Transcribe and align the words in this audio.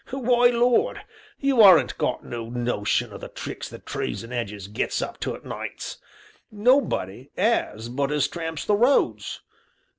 Why, 0.09 0.47
Lord! 0.47 1.05
you 1.39 1.61
aren't 1.61 1.95
got 1.99 2.25
no 2.25 2.49
notion 2.49 3.13
o' 3.13 3.19
the 3.19 3.27
tricks 3.27 3.69
the 3.69 3.77
trees 3.77 4.23
and 4.23 4.33
'edges 4.33 4.67
gets 4.67 4.99
up 4.99 5.19
to 5.19 5.35
a' 5.35 5.47
nights 5.47 5.99
nobody 6.49 7.29
'as 7.37 7.87
but 7.87 8.09
us 8.09 8.23
as 8.25 8.27
tramps 8.27 8.65
the 8.65 8.73
roads. 8.73 9.41